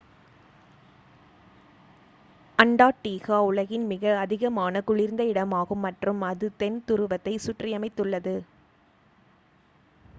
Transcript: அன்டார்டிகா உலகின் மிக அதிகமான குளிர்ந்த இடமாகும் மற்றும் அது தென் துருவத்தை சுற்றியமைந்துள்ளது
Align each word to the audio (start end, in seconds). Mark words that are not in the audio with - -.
அன்டார்டிகா 2.59 3.37
உலகின் 3.49 3.85
மிக 3.87 4.13
அதிகமான 4.19 4.81
குளிர்ந்த 4.81 5.23
இடமாகும் 5.25 5.83
மற்றும் 5.85 6.23
அது 6.29 6.49
தென் 6.57 6.79
துருவத்தை 6.87 7.35
சுற்றியமைந்துள்ளது 7.39 8.35